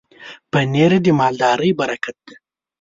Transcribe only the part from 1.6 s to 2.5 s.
برکت دی.